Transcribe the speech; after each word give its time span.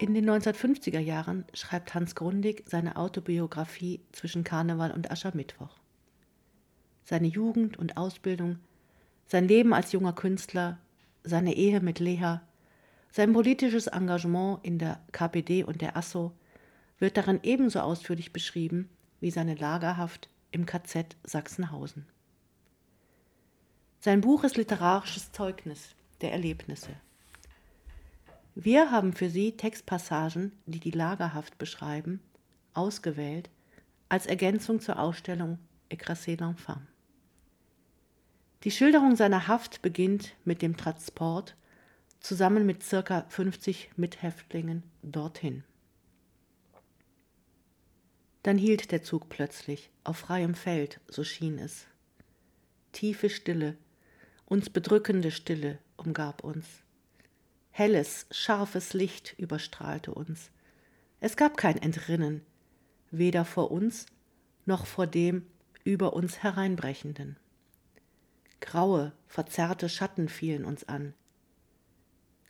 In 0.00 0.14
den 0.14 0.30
1950er 0.30 0.98
Jahren 0.98 1.44
schreibt 1.52 1.92
Hans 1.92 2.14
Grundig 2.14 2.62
seine 2.64 2.96
Autobiografie 2.96 4.00
zwischen 4.12 4.44
Karneval 4.44 4.92
und 4.92 5.10
Aschermittwoch. 5.10 5.78
Seine 7.04 7.26
Jugend 7.26 7.78
und 7.78 7.98
Ausbildung, 7.98 8.60
sein 9.26 9.46
Leben 9.46 9.74
als 9.74 9.92
junger 9.92 10.14
Künstler, 10.14 10.78
seine 11.22 11.54
Ehe 11.54 11.80
mit 11.80 11.98
Lea, 11.98 12.38
sein 13.10 13.34
politisches 13.34 13.88
Engagement 13.88 14.60
in 14.62 14.78
der 14.78 15.02
KPD 15.12 15.64
und 15.64 15.82
der 15.82 15.98
ASSO 15.98 16.32
wird 16.98 17.18
darin 17.18 17.40
ebenso 17.42 17.80
ausführlich 17.80 18.32
beschrieben 18.32 18.88
wie 19.20 19.30
seine 19.30 19.54
Lagerhaft 19.54 20.30
im 20.50 20.64
KZ 20.64 21.14
Sachsenhausen. 21.24 22.06
Sein 23.98 24.22
Buch 24.22 24.44
ist 24.44 24.56
literarisches 24.56 25.30
Zeugnis 25.32 25.94
der 26.22 26.32
Erlebnisse. 26.32 26.96
Wir 28.62 28.90
haben 28.90 29.14
für 29.14 29.30
Sie 29.30 29.52
Textpassagen, 29.52 30.52
die 30.66 30.80
die 30.80 30.90
Lagerhaft 30.90 31.56
beschreiben, 31.56 32.20
ausgewählt 32.74 33.48
als 34.10 34.26
Ergänzung 34.26 34.80
zur 34.80 34.98
Ausstellung 34.98 35.58
Écrasé 35.90 36.38
l'Enfant. 36.38 36.82
Die 38.64 38.70
Schilderung 38.70 39.16
seiner 39.16 39.48
Haft 39.48 39.80
beginnt 39.80 40.34
mit 40.44 40.60
dem 40.60 40.76
Transport 40.76 41.56
zusammen 42.18 42.66
mit 42.66 42.82
circa 42.82 43.24
50 43.30 43.92
Mithäftlingen 43.96 44.82
dorthin. 45.02 45.64
Dann 48.42 48.58
hielt 48.58 48.92
der 48.92 49.02
Zug 49.02 49.30
plötzlich 49.30 49.88
auf 50.04 50.18
freiem 50.18 50.54
Feld, 50.54 51.00
so 51.08 51.24
schien 51.24 51.58
es. 51.58 51.86
Tiefe 52.92 53.30
Stille, 53.30 53.78
uns 54.44 54.68
bedrückende 54.68 55.30
Stille 55.30 55.78
umgab 55.96 56.44
uns. 56.44 56.66
Helles, 57.70 58.26
scharfes 58.30 58.92
Licht 58.92 59.34
überstrahlte 59.38 60.12
uns. 60.12 60.50
Es 61.20 61.36
gab 61.36 61.56
kein 61.56 61.80
Entrinnen, 61.80 62.42
weder 63.10 63.44
vor 63.44 63.70
uns 63.70 64.06
noch 64.66 64.86
vor 64.86 65.06
dem 65.06 65.46
über 65.84 66.12
uns 66.12 66.42
hereinbrechenden. 66.42 67.36
Graue, 68.60 69.12
verzerrte 69.26 69.88
Schatten 69.88 70.28
fielen 70.28 70.64
uns 70.64 70.88
an. 70.88 71.14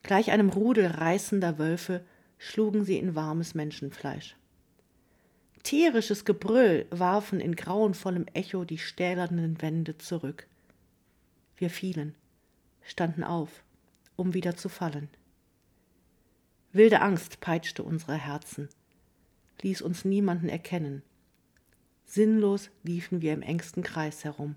Gleich 0.02 0.30
einem 0.30 0.48
Rudel 0.48 0.86
reißender 0.86 1.58
Wölfe 1.58 2.04
schlugen 2.38 2.84
sie 2.84 2.98
in 2.98 3.14
warmes 3.14 3.54
Menschenfleisch. 3.54 4.36
Tierisches 5.62 6.24
Gebrüll 6.24 6.86
warfen 6.90 7.38
in 7.38 7.54
grauenvollem 7.54 8.26
Echo 8.32 8.64
die 8.64 8.78
stählernen 8.78 9.60
Wände 9.60 9.98
zurück. 9.98 10.46
Wir 11.56 11.68
fielen, 11.68 12.14
standen 12.82 13.22
auf, 13.22 13.62
um 14.20 14.34
wieder 14.34 14.54
zu 14.54 14.68
fallen. 14.68 15.08
Wilde 16.72 17.00
Angst 17.00 17.40
peitschte 17.40 17.82
unsere 17.82 18.14
Herzen, 18.14 18.68
ließ 19.62 19.82
uns 19.82 20.04
niemanden 20.04 20.48
erkennen. 20.48 21.02
Sinnlos 22.04 22.70
liefen 22.82 23.22
wir 23.22 23.32
im 23.32 23.42
engsten 23.42 23.82
Kreis 23.82 24.24
herum, 24.24 24.56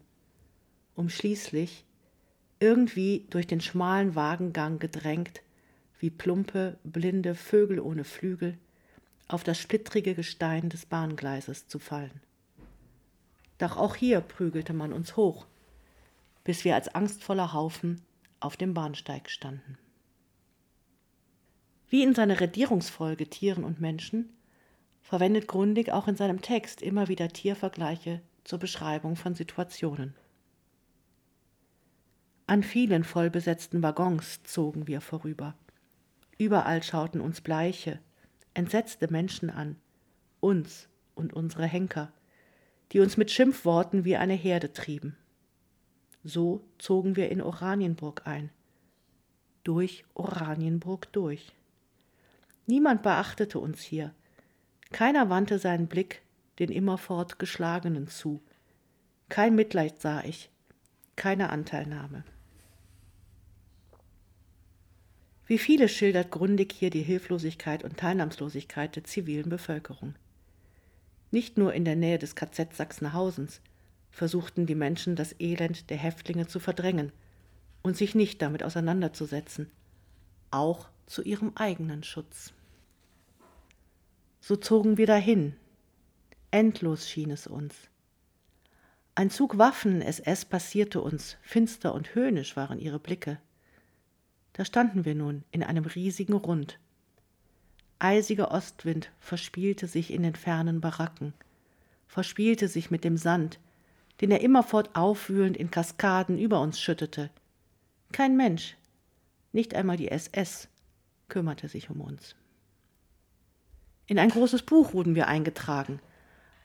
um 0.95 1.09
schließlich, 1.09 1.85
irgendwie 2.59 3.25
durch 3.29 3.47
den 3.47 3.61
schmalen 3.61 4.15
Wagengang 4.15 4.79
gedrängt, 4.79 5.41
wie 5.99 6.09
plumpe, 6.09 6.77
blinde 6.83 7.33
Vögel 7.33 7.79
ohne 7.79 8.03
Flügel, 8.03 8.57
auf 9.29 9.43
das 9.43 9.57
splittrige 9.59 10.13
Gestein 10.13 10.69
des 10.69 10.85
Bahngleises 10.85 11.67
zu 11.67 11.79
fallen. 11.79 12.21
Doch 13.57 13.77
auch 13.77 13.95
hier 13.95 14.19
prügelte 14.19 14.73
man 14.73 14.91
uns 14.91 15.15
hoch, 15.15 15.47
bis 16.43 16.65
wir 16.65 16.75
als 16.75 16.93
angstvoller 16.93 17.53
Haufen 17.53 18.01
auf 18.43 18.57
dem 18.57 18.73
Bahnsteig 18.73 19.29
standen. 19.29 19.77
Wie 21.89 22.03
in 22.03 22.15
seiner 22.15 22.39
Redierungsfolge 22.39 23.29
Tieren 23.29 23.63
und 23.63 23.79
Menschen 23.79 24.35
verwendet 25.01 25.47
Grundig 25.47 25.91
auch 25.91 26.07
in 26.07 26.15
seinem 26.15 26.41
Text 26.41 26.81
immer 26.81 27.07
wieder 27.07 27.27
Tiervergleiche 27.27 28.21
zur 28.43 28.59
Beschreibung 28.59 29.15
von 29.15 29.35
Situationen. 29.35 30.15
An 32.47 32.63
vielen 32.63 33.03
vollbesetzten 33.03 33.83
Waggons 33.83 34.43
zogen 34.43 34.87
wir 34.87 35.01
vorüber. 35.01 35.55
Überall 36.37 36.83
schauten 36.83 37.21
uns 37.21 37.41
bleiche, 37.41 37.99
entsetzte 38.53 39.11
Menschen 39.11 39.49
an, 39.49 39.77
uns 40.39 40.89
und 41.15 41.33
unsere 41.33 41.65
Henker, 41.65 42.11
die 42.91 42.99
uns 42.99 43.17
mit 43.17 43.31
Schimpfworten 43.31 44.03
wie 44.03 44.17
eine 44.17 44.33
Herde 44.33 44.73
trieben. 44.73 45.15
So 46.23 46.63
zogen 46.77 47.15
wir 47.15 47.29
in 47.29 47.41
Oranienburg 47.41 48.25
ein. 48.25 48.49
Durch 49.63 50.05
Oranienburg 50.13 51.11
durch. 51.11 51.53
Niemand 52.65 53.03
beachtete 53.03 53.59
uns 53.59 53.81
hier. 53.81 54.13
Keiner 54.91 55.29
wandte 55.29 55.59
seinen 55.59 55.87
Blick 55.87 56.21
den 56.59 56.69
immerfort 56.69 57.39
Geschlagenen 57.39 58.07
zu. 58.07 58.41
Kein 59.27 59.55
Mitleid 59.55 59.99
sah 59.99 60.23
ich, 60.23 60.49
keine 61.15 61.49
Anteilnahme. 61.49 62.23
Wie 65.45 65.57
viele 65.57 65.89
schildert 65.89 66.31
Grundig 66.31 66.71
hier 66.71 66.89
die 66.89 67.01
Hilflosigkeit 67.01 67.83
und 67.83 67.97
Teilnahmslosigkeit 67.97 68.95
der 68.95 69.03
zivilen 69.03 69.49
Bevölkerung. 69.49 70.15
Nicht 71.31 71.57
nur 71.57 71.73
in 71.73 71.83
der 71.83 71.95
Nähe 71.95 72.17
des 72.17 72.35
KZ 72.35 72.75
Sachsenhausens, 72.75 73.59
versuchten 74.13 74.67
die 74.67 74.75
Menschen 74.75 75.15
das 75.15 75.35
Elend 75.39 75.89
der 75.89 75.97
Häftlinge 75.97 76.47
zu 76.47 76.59
verdrängen 76.59 77.11
und 77.81 77.97
sich 77.97 78.13
nicht 78.15 78.41
damit 78.41 78.63
auseinanderzusetzen, 78.63 79.69
auch 80.51 80.87
zu 81.07 81.23
ihrem 81.23 81.51
eigenen 81.55 82.03
Schutz. 82.03 82.53
So 84.39 84.55
zogen 84.55 84.97
wir 84.97 85.07
dahin. 85.07 85.55
Endlos 86.51 87.09
schien 87.09 87.31
es 87.31 87.47
uns. 87.47 87.75
Ein 89.15 89.31
Zug 89.31 89.57
Waffen-SS 89.57 90.45
passierte 90.45 91.01
uns, 91.01 91.37
finster 91.41 91.93
und 91.93 92.13
höhnisch 92.13 92.55
waren 92.55 92.79
ihre 92.79 92.99
Blicke. 92.99 93.39
Da 94.53 94.63
standen 94.63 95.05
wir 95.05 95.15
nun 95.15 95.43
in 95.51 95.63
einem 95.63 95.85
riesigen 95.85 96.33
Rund. 96.33 96.77
Eisiger 97.97 98.51
Ostwind 98.51 99.11
verspielte 99.19 99.87
sich 99.87 100.11
in 100.13 100.21
den 100.21 100.35
fernen 100.35 100.81
Baracken, 100.81 101.33
verspielte 102.07 102.67
sich 102.67 102.91
mit 102.91 103.03
dem 103.03 103.17
Sand, 103.17 103.59
den 104.21 104.31
er 104.31 104.41
immerfort 104.41 104.95
aufwühlend 104.95 105.57
in 105.57 105.71
Kaskaden 105.71 106.37
über 106.37 106.61
uns 106.61 106.79
schüttete. 106.79 107.29
Kein 108.11 108.37
Mensch, 108.37 108.77
nicht 109.51 109.73
einmal 109.73 109.97
die 109.97 110.09
SS, 110.09 110.69
kümmerte 111.29 111.67
sich 111.67 111.89
um 111.89 112.01
uns. 112.01 112.35
In 114.05 114.19
ein 114.19 114.29
großes 114.29 114.63
Buch 114.63 114.93
wurden 114.93 115.15
wir 115.15 115.27
eingetragen. 115.27 115.99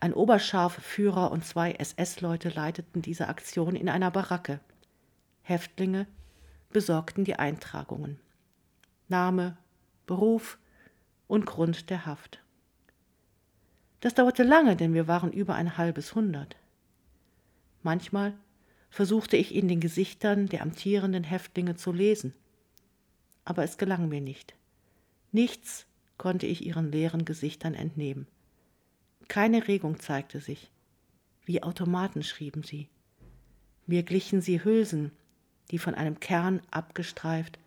Ein 0.00 0.12
Oberscharführer 0.12 1.30
und 1.30 1.44
zwei 1.44 1.72
SS-Leute 1.72 2.50
leiteten 2.50 3.02
diese 3.02 3.28
Aktion 3.28 3.76
in 3.76 3.88
einer 3.88 4.10
Baracke. 4.10 4.60
Häftlinge 5.42 6.06
besorgten 6.70 7.24
die 7.24 7.36
Eintragungen. 7.36 8.20
Name, 9.08 9.56
Beruf 10.06 10.58
und 11.26 11.46
Grund 11.46 11.88
der 11.90 12.04
Haft. 12.04 12.40
Das 14.00 14.14
dauerte 14.14 14.42
lange, 14.42 14.76
denn 14.76 14.94
wir 14.94 15.08
waren 15.08 15.32
über 15.32 15.54
ein 15.54 15.76
halbes 15.78 16.14
Hundert. 16.14 16.56
Manchmal 17.82 18.34
versuchte 18.90 19.36
ich 19.36 19.54
in 19.54 19.68
den 19.68 19.80
Gesichtern 19.80 20.48
der 20.48 20.62
amtierenden 20.62 21.24
Häftlinge 21.24 21.76
zu 21.76 21.92
lesen, 21.92 22.34
aber 23.44 23.64
es 23.64 23.78
gelang 23.78 24.08
mir 24.08 24.20
nicht. 24.20 24.54
Nichts 25.32 25.86
konnte 26.16 26.46
ich 26.46 26.64
ihren 26.64 26.90
leeren 26.90 27.24
Gesichtern 27.24 27.74
entnehmen. 27.74 28.26
Keine 29.28 29.68
Regung 29.68 30.00
zeigte 30.00 30.40
sich. 30.40 30.70
Wie 31.44 31.62
Automaten 31.62 32.22
schrieben 32.22 32.62
sie. 32.62 32.88
Mir 33.86 34.02
glichen 34.02 34.40
sie 34.40 34.64
Hülsen, 34.64 35.12
die 35.70 35.78
von 35.78 35.94
einem 35.94 36.20
Kern 36.20 36.60
abgestreift 36.70 37.58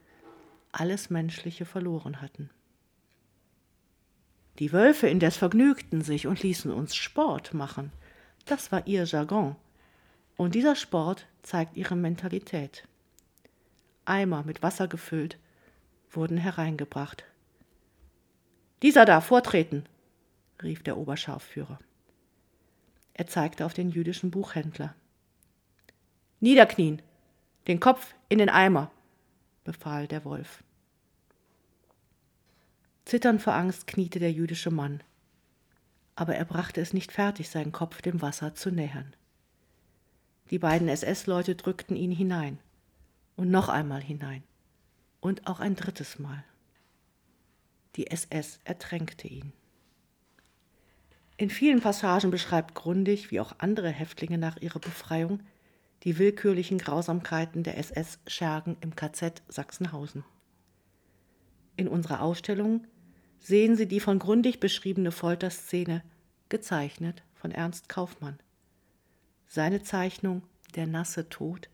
alles 0.71 1.09
Menschliche 1.09 1.65
verloren 1.65 2.21
hatten. 2.21 2.49
Die 4.59 4.71
Wölfe 4.71 5.07
indes 5.07 5.37
vergnügten 5.37 6.01
sich 6.01 6.27
und 6.27 6.41
ließen 6.43 6.71
uns 6.71 6.95
Sport 6.95 7.53
machen. 7.53 7.91
Das 8.45 8.71
war 8.71 8.85
ihr 8.87 9.03
Jargon. 9.05 9.55
Und 10.37 10.55
dieser 10.55 10.75
Sport 10.75 11.27
zeigt 11.43 11.77
ihre 11.77 11.95
Mentalität. 11.95 12.87
Eimer 14.05 14.43
mit 14.43 14.63
Wasser 14.63 14.87
gefüllt 14.87 15.37
wurden 16.09 16.37
hereingebracht. 16.37 17.23
Dieser 18.81 19.05
da, 19.05 19.21
vortreten, 19.21 19.85
rief 20.61 20.83
der 20.83 20.97
Oberscharführer. 20.97 21.79
Er 23.13 23.27
zeigte 23.27 23.65
auf 23.65 23.73
den 23.73 23.89
jüdischen 23.89 24.31
Buchhändler. 24.31 24.95
Niederknien, 26.39 27.01
den 27.67 27.79
Kopf 27.79 28.15
in 28.29 28.39
den 28.39 28.49
Eimer, 28.49 28.91
befahl 29.63 30.07
der 30.07 30.25
Wolf. 30.25 30.63
Zitternd 33.05 33.41
vor 33.41 33.53
Angst 33.53 33.87
kniete 33.87 34.19
der 34.19 34.31
jüdische 34.31 34.71
Mann, 34.71 35.03
aber 36.15 36.35
er 36.35 36.45
brachte 36.45 36.81
es 36.81 36.93
nicht 36.93 37.11
fertig, 37.11 37.49
seinen 37.49 37.71
Kopf 37.71 38.01
dem 38.01 38.21
Wasser 38.21 38.55
zu 38.55 38.71
nähern. 38.71 39.15
Die 40.51 40.59
beiden 40.59 40.89
SS-Leute 40.89 41.55
drückten 41.55 41.95
ihn 41.95 42.11
hinein 42.11 42.59
und 43.37 43.49
noch 43.49 43.69
einmal 43.69 44.01
hinein 44.01 44.43
und 45.21 45.47
auch 45.47 45.61
ein 45.61 45.77
drittes 45.77 46.19
Mal. 46.19 46.43
Die 47.95 48.07
SS 48.07 48.59
ertränkte 48.65 49.29
ihn. 49.29 49.53
In 51.37 51.49
vielen 51.49 51.79
Passagen 51.79 52.31
beschreibt 52.31 52.75
Grundig, 52.75 53.31
wie 53.31 53.39
auch 53.39 53.55
andere 53.59 53.89
Häftlinge 53.89 54.37
nach 54.37 54.57
ihrer 54.57 54.79
Befreiung, 54.79 55.39
die 56.03 56.19
willkürlichen 56.19 56.77
Grausamkeiten 56.77 57.63
der 57.63 57.77
SS-Schergen 57.77 58.75
im 58.81 58.95
KZ 58.95 59.41
Sachsenhausen. 59.47 60.25
In 61.77 61.87
unserer 61.87 62.21
Ausstellung 62.21 62.85
sehen 63.39 63.75
Sie 63.75 63.87
die 63.87 64.01
von 64.01 64.19
Grundig 64.19 64.59
beschriebene 64.59 65.11
Folterszene, 65.11 66.03
gezeichnet 66.49 67.23
von 67.33 67.51
Ernst 67.51 67.87
Kaufmann. 67.87 68.37
Seine 69.53 69.83
Zeichnung 69.83 70.43
Der 70.75 70.87
nasse 70.87 71.27
Tod 71.27 71.67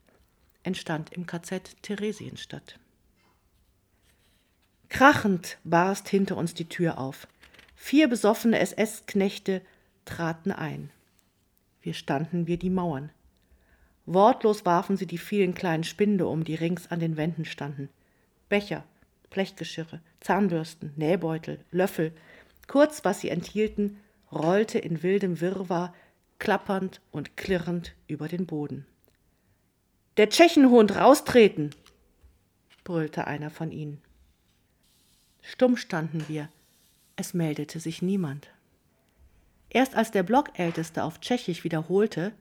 entstand 0.63 1.13
im 1.13 1.27
KZ 1.27 1.75
Theresienstadt. 1.83 2.79
Krachend 4.89 5.59
barst 5.63 6.09
hinter 6.09 6.37
uns 6.37 6.55
die 6.55 6.67
Tür 6.67 6.97
auf. 6.97 7.27
Vier 7.75 8.07
besoffene 8.07 8.57
SS-Knechte 8.57 9.61
traten 10.05 10.51
ein. 10.51 10.89
Wir 11.83 11.93
standen 11.93 12.47
wie 12.47 12.57
die 12.57 12.71
Mauern. 12.71 13.11
Wortlos 14.07 14.65
warfen 14.65 14.97
sie 14.97 15.05
die 15.05 15.19
vielen 15.19 15.53
kleinen 15.53 15.83
Spinde 15.83 16.25
um, 16.25 16.43
die 16.43 16.55
rings 16.55 16.89
an 16.89 16.99
den 16.99 17.15
Wänden 17.15 17.45
standen. 17.45 17.89
Becher, 18.49 18.85
Blechgeschirre, 19.29 20.01
Zahnbürsten, 20.19 20.93
Nähbeutel, 20.95 21.63
Löffel, 21.69 22.11
kurz 22.65 23.05
was 23.05 23.21
sie 23.21 23.29
enthielten, 23.29 23.99
rollte 24.31 24.79
in 24.79 25.03
wildem 25.03 25.41
Wirrwarr 25.41 25.93
klappernd 26.39 27.01
und 27.11 27.37
klirrend 27.37 27.95
über 28.07 28.27
den 28.27 28.45
Boden. 28.45 28.85
Der 30.17 30.29
Tschechenhund 30.29 30.95
raustreten! 30.95 31.71
brüllte 32.83 33.27
einer 33.27 33.49
von 33.49 33.71
ihnen. 33.71 34.01
Stumm 35.41 35.77
standen 35.77 36.27
wir. 36.27 36.49
Es 37.15 37.33
meldete 37.33 37.79
sich 37.79 38.01
niemand. 38.01 38.49
Erst 39.69 39.95
als 39.95 40.11
der 40.11 40.23
Blockälteste 40.23 41.03
auf 41.03 41.19
Tschechisch 41.19 41.63
wiederholte, 41.63 42.31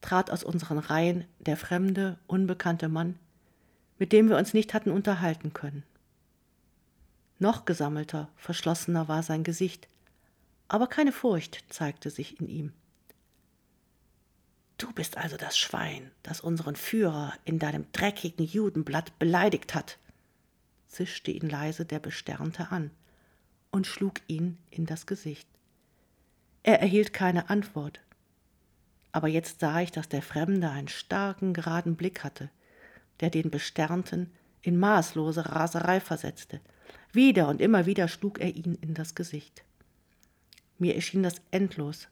trat 0.00 0.30
aus 0.30 0.44
unseren 0.44 0.78
Reihen 0.78 1.24
der 1.38 1.56
fremde, 1.56 2.18
unbekannte 2.26 2.88
Mann, 2.88 3.18
mit 3.98 4.12
dem 4.12 4.28
wir 4.28 4.36
uns 4.36 4.54
nicht 4.54 4.74
hatten 4.74 4.90
unterhalten 4.90 5.52
können. 5.52 5.82
Noch 7.38 7.64
gesammelter, 7.64 8.28
verschlossener 8.36 9.08
war 9.08 9.22
sein 9.22 9.44
Gesicht, 9.44 9.88
aber 10.66 10.86
keine 10.86 11.12
Furcht 11.12 11.64
zeigte 11.68 12.10
sich 12.10 12.40
in 12.40 12.48
ihm. 12.48 12.72
Du 14.78 14.92
bist 14.92 15.16
also 15.16 15.36
das 15.36 15.58
Schwein, 15.58 16.12
das 16.22 16.40
unseren 16.40 16.76
Führer 16.76 17.34
in 17.44 17.58
deinem 17.58 17.90
dreckigen 17.92 18.46
Judenblatt 18.46 19.18
beleidigt 19.18 19.74
hat, 19.74 19.98
zischte 20.86 21.32
ihn 21.32 21.48
leise 21.48 21.84
der 21.84 21.98
Besternte 21.98 22.70
an 22.70 22.92
und 23.72 23.88
schlug 23.88 24.20
ihn 24.28 24.56
in 24.70 24.86
das 24.86 25.06
Gesicht. 25.06 25.48
Er 26.62 26.80
erhielt 26.80 27.12
keine 27.12 27.50
Antwort. 27.50 28.00
Aber 29.10 29.26
jetzt 29.26 29.60
sah 29.60 29.80
ich, 29.80 29.90
dass 29.90 30.08
der 30.08 30.22
Fremde 30.22 30.70
einen 30.70 30.88
starken, 30.88 31.54
geraden 31.54 31.96
Blick 31.96 32.22
hatte, 32.22 32.50
der 33.20 33.30
den 33.30 33.50
Besternten 33.50 34.30
in 34.62 34.78
maßlose 34.78 35.46
Raserei 35.46 35.98
versetzte. 35.98 36.60
Wieder 37.12 37.48
und 37.48 37.60
immer 37.60 37.86
wieder 37.86 38.06
schlug 38.06 38.38
er 38.38 38.54
ihn 38.54 38.76
in 38.80 38.94
das 38.94 39.14
Gesicht. 39.14 39.64
Mir 40.78 40.94
erschien 40.94 41.22
das 41.22 41.36
endlos. 41.50 42.08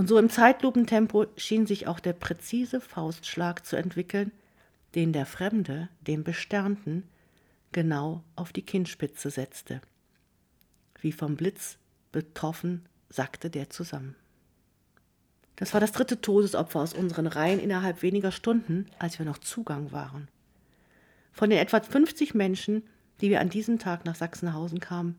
Und 0.00 0.06
so 0.06 0.16
im 0.16 0.30
Zeitlupentempo 0.30 1.26
schien 1.36 1.66
sich 1.66 1.86
auch 1.86 2.00
der 2.00 2.14
präzise 2.14 2.80
Faustschlag 2.80 3.66
zu 3.66 3.76
entwickeln, 3.76 4.32
den 4.94 5.12
der 5.12 5.26
Fremde 5.26 5.90
dem 6.00 6.24
Besternten 6.24 7.02
genau 7.72 8.24
auf 8.34 8.50
die 8.54 8.62
Kinnspitze 8.62 9.28
setzte. 9.28 9.82
Wie 11.02 11.12
vom 11.12 11.36
Blitz 11.36 11.76
betroffen 12.12 12.86
sackte 13.10 13.50
der 13.50 13.68
zusammen. 13.68 14.16
Das 15.56 15.74
war 15.74 15.82
das 15.82 15.92
dritte 15.92 16.22
Todesopfer 16.22 16.80
aus 16.80 16.94
unseren 16.94 17.26
Reihen 17.26 17.60
innerhalb 17.60 18.00
weniger 18.00 18.32
Stunden, 18.32 18.86
als 18.98 19.18
wir 19.18 19.26
noch 19.26 19.36
Zugang 19.36 19.92
waren. 19.92 20.28
Von 21.30 21.50
den 21.50 21.58
etwa 21.58 21.78
50 21.78 22.32
Menschen, 22.32 22.84
die 23.20 23.28
wir 23.28 23.42
an 23.42 23.50
diesem 23.50 23.78
Tag 23.78 24.06
nach 24.06 24.14
Sachsenhausen 24.14 24.80
kamen, 24.80 25.16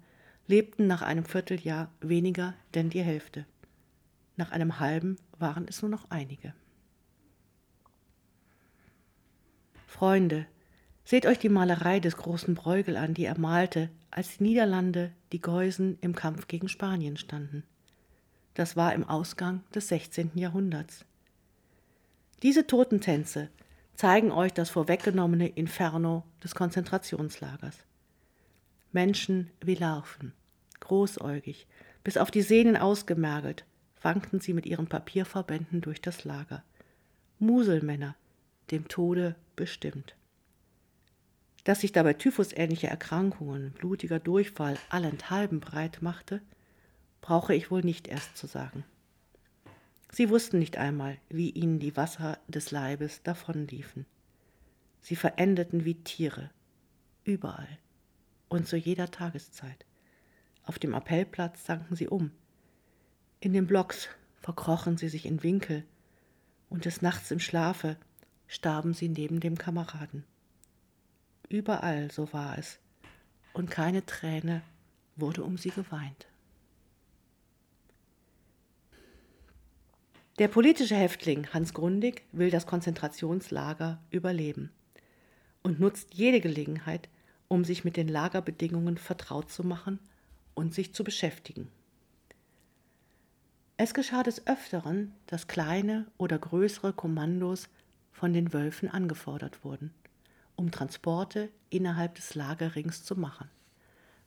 lebten 0.48 0.88
nach 0.88 1.04
einem 1.04 1.26
Vierteljahr 1.26 1.92
weniger 2.02 2.56
denn 2.74 2.90
die 2.90 3.04
Hälfte. 3.04 3.46
Nach 4.42 4.50
einem 4.50 4.80
halben 4.80 5.18
waren 5.38 5.68
es 5.68 5.84
nur 5.84 5.92
noch 5.92 6.10
einige. 6.10 6.56
Freunde, 9.86 10.48
Seht 11.04 11.28
euch 11.28 11.38
die 11.38 11.50
Malerei 11.50 12.00
des 12.00 12.18
großen 12.18 12.56
Bruegel 12.56 12.98
an, 12.98 13.14
die 13.14 13.26
er 13.26 13.38
malte, 13.38 13.92
als 14.10 14.38
die 14.38 14.44
Niederlande, 14.46 15.12
die 15.32 15.42
Geusen 15.42 16.00
im 16.02 16.16
Kampf 16.16 16.48
gegen 16.48 16.70
Spanien 16.70 17.18
standen. 17.18 17.64
Das 18.56 18.76
war 18.76 18.96
im 18.96 19.08
Ausgang 19.08 19.64
des 19.76 19.90
16. 19.90 20.32
Jahrhunderts. 20.34 21.06
Diese 22.42 22.66
Totentänze 22.66 23.50
zeigen 23.94 24.32
euch 24.32 24.54
das 24.54 24.72
vorweggenommene 24.72 25.50
Inferno 25.50 26.24
des 26.44 26.56
Konzentrationslagers. 26.56 27.78
Menschen 28.92 29.52
wie 29.64 29.76
Larven, 29.76 30.34
großäugig, 30.80 31.68
bis 32.04 32.18
auf 32.18 32.32
die 32.32 32.42
Sehnen 32.42 32.76
ausgemergelt, 32.76 33.66
wankten 34.02 34.40
sie 34.40 34.54
mit 34.54 34.66
ihren 34.66 34.88
Papierverbänden 34.88 35.82
durch 35.82 36.02
das 36.02 36.24
Lager. 36.24 36.64
Muselmänner, 37.40 38.16
dem 38.72 38.88
Tode 38.88 39.36
bestimmt. 39.56 40.16
Dass 41.64 41.82
sich 41.82 41.92
dabei 41.92 42.14
typhusähnliche 42.14 42.88
Erkrankungen, 42.88 43.72
blutiger 43.72 44.20
Durchfall 44.20 44.78
allenthalben 44.90 45.60
breit 45.60 46.02
machte, 46.02 46.42
brauche 47.22 47.54
ich 47.54 47.70
wohl 47.70 47.82
nicht 47.82 48.08
erst 48.08 48.36
zu 48.36 48.48
sagen. 48.48 48.84
Sie 50.12 50.30
wussten 50.30 50.60
nicht 50.60 50.78
einmal, 50.78 51.18
wie 51.30 51.52
ihnen 51.52 51.80
die 51.80 51.96
Wasser 51.96 52.38
des 52.48 52.72
Leibes 52.72 53.22
davonliefen. 53.24 54.06
Sie 55.02 55.16
verendeten 55.16 55.86
wie 55.86 55.96
Tiere, 55.96 56.50
überall 57.24 57.78
und 58.50 58.68
zu 58.68 58.76
jeder 58.76 59.10
Tageszeit. 59.10 59.86
Auf 60.64 60.80
dem 60.80 60.94
Appellplatz 60.94 61.66
sanken 61.66 61.96
sie 61.96 62.08
um. 62.08 62.32
In 63.44 63.54
den 63.54 63.66
Blocks 63.66 64.08
verkrochen 64.40 64.98
sie 64.98 65.10
sich 65.10 65.26
in 65.26 65.42
Winkel, 65.42 65.84
und 66.70 66.86
des 66.86 67.02
Nachts 67.02 67.32
im 67.32 67.40
Schlafe 67.40 67.98
starben 68.48 68.94
sie 68.94 69.10
neben 69.10 69.40
dem 69.40 69.58
Kameraden. 69.58 70.26
Überall 71.50 72.12
so 72.12 72.32
war 72.34 72.60
es, 72.60 72.78
und 73.54 73.72
keine 73.72 74.06
Träne 74.06 74.62
wurde 75.16 75.44
um 75.44 75.58
sie 75.58 75.72
geweint. 75.72 76.28
Der 80.38 80.48
politische 80.48 80.96
Häftling 80.96 81.48
Hans 81.52 81.74
Grundig 81.74 82.24
will 82.32 82.52
das 82.52 82.68
Konzentrationslager 82.68 84.00
überleben 84.12 84.72
und 85.64 85.80
nutzt 85.80 86.14
jede 86.14 86.42
Gelegenheit, 86.42 87.10
um 87.48 87.66
sich 87.66 87.84
mit 87.84 87.98
den 87.98 88.08
Lagerbedingungen 88.08 89.00
vertraut 89.00 89.52
zu 89.52 89.64
machen 89.64 89.98
und 90.54 90.76
sich 90.76 90.94
zu 90.94 91.04
beschäftigen. 91.04 91.72
Es 93.84 93.96
geschah 93.96 94.22
des 94.22 94.46
Öfteren, 94.46 95.12
dass 95.26 95.48
kleine 95.48 96.06
oder 96.20 96.38
größere 96.38 96.94
Kommandos 96.94 97.68
von 98.12 98.32
den 98.32 98.54
Wölfen 98.54 98.88
angefordert 98.90 99.64
wurden 99.64 99.92
um 100.62 100.70
Transporte 100.70 101.50
innerhalb 101.72 102.14
des 102.14 102.36
Lagerrings 102.36 103.04
zu 103.04 103.16
machen. 103.16 103.50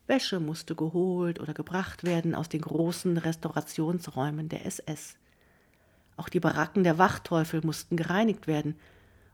Wäsche 0.09 0.41
musste 0.41 0.75
geholt 0.75 1.39
oder 1.39 1.55
gebracht 1.55 2.03
werden 2.03 2.35
aus 2.35 2.49
den 2.49 2.61
großen 2.61 3.17
Restaurationsräumen 3.17 4.49
der 4.49 4.67
SS. 4.67 5.17
Auch 6.17 6.29
die 6.29 6.41
Baracken 6.41 6.83
der 6.83 6.99
Wachteufel 6.99 7.61
mussten 7.65 7.97
gereinigt 7.97 8.49
werden 8.49 8.75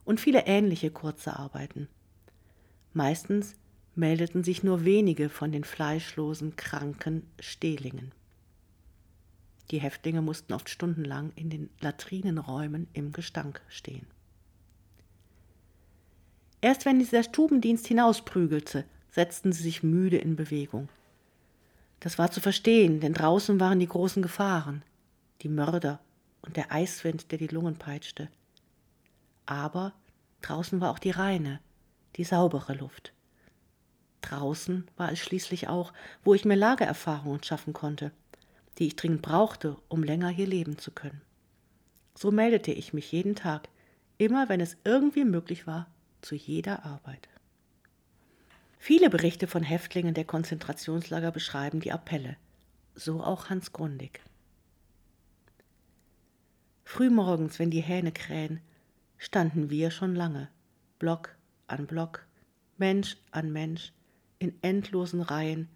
und 0.05 0.19
viele 0.19 0.45
ähnliche 0.45 0.91
kurze 0.91 1.37
Arbeiten. 1.37 1.87
Meistens 2.93 3.55
meldeten 3.95 4.43
sich 4.43 4.61
nur 4.61 4.85
wenige 4.85 5.29
von 5.29 5.51
den 5.51 5.63
fleischlosen, 5.63 6.55
kranken 6.55 7.23
Stehlingen. 7.39 8.11
Die 9.69 9.79
Häftlinge 9.79 10.21
mussten 10.21 10.53
oft 10.53 10.69
stundenlang 10.69 11.31
in 11.35 11.49
den 11.49 11.69
Latrinenräumen 11.79 12.87
im 12.93 13.11
Gestank 13.11 13.61
stehen. 13.69 14.07
Erst 16.61 16.85
wenn 16.85 16.99
dieser 16.99 17.23
Stubendienst 17.23 17.87
hinausprügelte, 17.87 18.85
setzten 19.11 19.51
sie 19.51 19.63
sich 19.63 19.83
müde 19.83 20.17
in 20.17 20.35
Bewegung. 20.35 20.89
Das 21.99 22.17
war 22.17 22.31
zu 22.31 22.39
verstehen, 22.39 22.99
denn 22.99 23.13
draußen 23.13 23.59
waren 23.59 23.79
die 23.79 23.87
großen 23.87 24.21
Gefahren, 24.21 24.83
die 25.41 25.49
Mörder 25.49 25.99
und 26.41 26.57
der 26.57 26.71
Eiswind, 26.71 27.31
der 27.31 27.37
die 27.37 27.47
Lungen 27.47 27.75
peitschte. 27.75 28.29
Aber 29.45 29.93
draußen 30.41 30.81
war 30.81 30.91
auch 30.91 30.99
die 30.99 31.11
reine, 31.11 31.59
die 32.15 32.23
saubere 32.23 32.73
Luft. 32.73 33.13
Draußen 34.21 34.87
war 34.97 35.11
es 35.11 35.19
schließlich 35.19 35.67
auch, 35.67 35.93
wo 36.23 36.33
ich 36.33 36.45
mir 36.45 36.55
Lagererfahrungen 36.55 37.43
schaffen 37.43 37.73
konnte, 37.73 38.11
die 38.77 38.87
ich 38.87 38.95
dringend 38.95 39.21
brauchte, 39.21 39.77
um 39.87 40.03
länger 40.03 40.29
hier 40.29 40.47
leben 40.47 40.77
zu 40.77 40.91
können. 40.91 41.21
So 42.15 42.31
meldete 42.31 42.71
ich 42.71 42.93
mich 42.93 43.11
jeden 43.11 43.35
Tag, 43.35 43.69
immer 44.17 44.49
wenn 44.49 44.61
es 44.61 44.77
irgendwie 44.83 45.25
möglich 45.25 45.67
war, 45.67 45.87
zu 46.21 46.35
jeder 46.35 46.85
Arbeit. 46.85 47.27
Viele 48.77 49.09
Berichte 49.09 49.47
von 49.47 49.63
Häftlingen 49.63 50.13
der 50.13 50.25
Konzentrationslager 50.25 51.31
beschreiben 51.31 51.79
die 51.79 51.91
Appelle, 51.91 52.37
so 52.95 53.23
auch 53.23 53.49
Hans 53.49 53.73
Grundig. 53.73 54.21
Frühmorgens, 56.83 57.59
wenn 57.59 57.71
die 57.71 57.81
Hähne 57.81 58.11
krähen, 58.11 58.59
standen 59.17 59.69
wir 59.69 59.91
schon 59.91 60.15
lange, 60.15 60.49
Block 60.99 61.35
an 61.67 61.87
Block, 61.87 62.25
Mensch 62.77 63.17
an 63.31 63.51
Mensch, 63.51 63.93
in 64.39 64.53
endlosen 64.63 65.21
Reihen, 65.21 65.69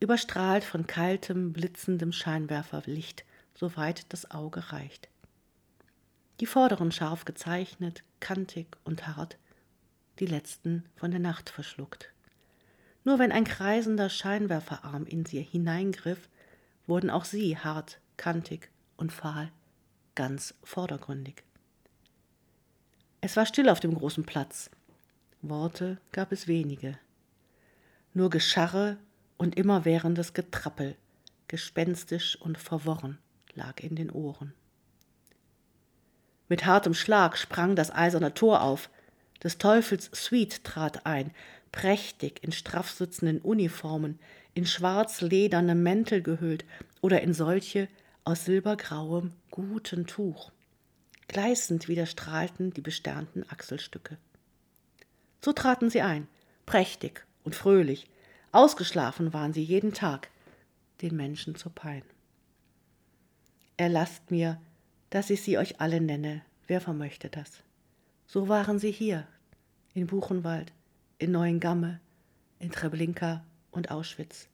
überstrahlt 0.00 0.64
von 0.64 0.86
kaltem, 0.86 1.52
blitzendem 1.52 2.12
Scheinwerferlicht, 2.12 3.24
soweit 3.54 4.12
das 4.12 4.30
Auge 4.30 4.72
reicht. 4.72 5.08
Die 6.40 6.46
vorderen 6.46 6.90
scharf 6.90 7.26
gezeichnet, 7.26 8.02
kantig 8.18 8.78
und 8.84 9.06
hart, 9.06 9.36
die 10.18 10.26
letzten 10.26 10.84
von 10.96 11.10
der 11.10 11.20
Nacht 11.20 11.50
verschluckt. 11.50 12.12
Nur 13.04 13.18
wenn 13.18 13.30
ein 13.30 13.44
kreisender 13.44 14.08
Scheinwerferarm 14.08 15.04
in 15.04 15.26
sie 15.26 15.42
hineingriff, 15.42 16.28
wurden 16.86 17.10
auch 17.10 17.24
sie 17.24 17.58
hart, 17.58 18.00
kantig 18.16 18.70
und 18.96 19.12
fahl, 19.12 19.52
ganz 20.14 20.54
vordergründig. 20.64 21.42
Es 23.20 23.36
war 23.36 23.44
still 23.44 23.68
auf 23.68 23.80
dem 23.80 23.94
großen 23.94 24.24
Platz. 24.24 24.70
Worte 25.42 25.98
gab 26.12 26.32
es 26.32 26.46
wenige. 26.46 26.98
Nur 28.14 28.30
Gescharre 28.30 28.98
und 29.40 29.56
immerwährendes 29.56 30.34
Getrappel, 30.34 30.96
gespenstisch 31.48 32.36
und 32.36 32.58
verworren, 32.58 33.16
lag 33.54 33.80
in 33.80 33.96
den 33.96 34.10
Ohren. 34.10 34.52
Mit 36.50 36.66
hartem 36.66 36.92
Schlag 36.92 37.38
sprang 37.38 37.74
das 37.74 37.90
eiserne 37.90 38.34
Tor 38.34 38.60
auf. 38.60 38.90
Des 39.42 39.56
Teufels 39.56 40.10
Suite 40.12 40.62
trat 40.62 41.06
ein, 41.06 41.30
prächtig 41.72 42.44
in 42.44 42.52
straff 42.52 42.90
sitzenden 42.90 43.40
Uniformen, 43.40 44.18
in 44.52 44.66
schwarz-lederne 44.66 45.74
Mäntel 45.74 46.20
gehüllt 46.20 46.66
oder 47.00 47.22
in 47.22 47.32
solche 47.32 47.88
aus 48.24 48.44
silbergrauem, 48.44 49.32
guten 49.50 50.06
Tuch. 50.06 50.52
Gleißend 51.28 51.88
widerstrahlten 51.88 52.74
die 52.74 52.82
besternten 52.82 53.50
Achselstücke. 53.50 54.18
So 55.42 55.54
traten 55.54 55.88
sie 55.88 56.02
ein, 56.02 56.28
prächtig 56.66 57.24
und 57.42 57.54
fröhlich. 57.54 58.06
Ausgeschlafen 58.52 59.32
waren 59.32 59.52
sie 59.52 59.62
jeden 59.62 59.94
Tag, 59.94 60.28
den 61.02 61.14
Menschen 61.14 61.54
zur 61.54 61.72
Pein. 61.72 62.02
Erlasst 63.76 64.32
mir, 64.32 64.60
dass 65.10 65.30
ich 65.30 65.42
sie 65.42 65.56
euch 65.56 65.80
alle 65.80 66.00
nenne, 66.00 66.42
wer 66.66 66.80
vermöchte 66.80 67.28
das? 67.28 67.62
So 68.26 68.48
waren 68.48 68.80
sie 68.80 68.90
hier, 68.90 69.26
in 69.94 70.08
Buchenwald, 70.08 70.72
in 71.18 71.30
Neuengamme, 71.30 72.00
in 72.58 72.72
Treblinka 72.72 73.44
und 73.70 73.92
Auschwitz. 73.92 74.48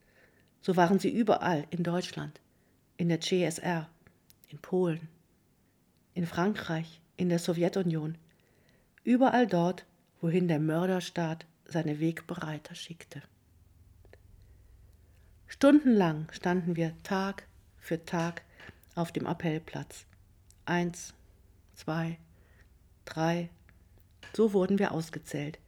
So 0.60 0.76
waren 0.76 0.98
sie 0.98 1.10
überall 1.10 1.66
in 1.70 1.82
Deutschland, 1.82 2.40
in 2.98 3.08
der 3.08 3.20
CSR, 3.20 3.88
in 4.48 4.58
Polen, 4.58 5.08
in 6.12 6.26
Frankreich, 6.26 7.00
in 7.16 7.30
der 7.30 7.38
Sowjetunion, 7.38 8.18
überall 9.04 9.46
dort, 9.46 9.86
wohin 10.20 10.48
der 10.48 10.60
Mörderstaat 10.60 11.46
seine 11.64 11.98
Wegbereiter 11.98 12.74
schickte. 12.74 13.22
Stundenlang 15.56 16.28
standen 16.32 16.76
wir 16.76 16.92
Tag 17.02 17.46
für 17.78 18.04
Tag 18.04 18.42
auf 18.94 19.10
dem 19.10 19.24
Appellplatz. 19.24 20.04
Eins, 20.66 21.14
zwei, 21.72 22.18
drei. 23.06 23.48
So 24.34 24.52
wurden 24.52 24.78
wir 24.78 24.92
ausgezählt, 24.92 25.58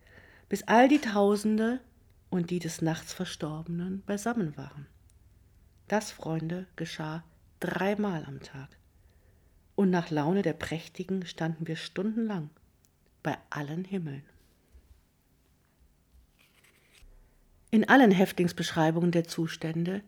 bis 0.51 0.63
all 0.65 0.89
die 0.89 1.01
Tausende 1.01 1.81
und 2.29 2.51
die 2.51 2.59
des 2.59 2.83
Nachts 2.83 3.15
Verstorbenen 3.15 4.03
beisammen 4.05 4.59
waren. 4.59 4.87
Das, 5.87 6.11
Freunde, 6.11 6.67
geschah 6.77 7.25
dreimal 7.59 8.27
am 8.27 8.41
Tag. 8.41 8.69
Und 9.75 9.89
nach 9.89 10.11
Laune 10.11 10.43
der 10.43 10.53
Prächtigen 10.53 11.25
standen 11.25 11.67
wir 11.67 11.77
stundenlang 11.77 12.51
bei 13.23 13.39
allen 13.49 13.87
Himmeln. 13.87 14.23
In 17.71 17.87
allen 17.87 18.13
Häftlingsbeschreibungen 18.13 19.11
der 19.11 19.25
Zustände 19.25 20.03